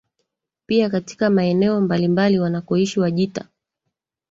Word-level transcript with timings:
pia 0.67 0.89
katika 0.89 1.29
maeneo 1.29 1.81
mbalimbali 1.81 2.39
wanakoishi 2.39 2.99
Wajita 2.99 3.47